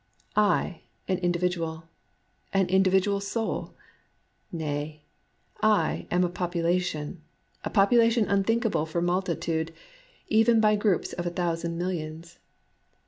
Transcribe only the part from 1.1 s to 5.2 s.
individual,— an individual soul! Nay,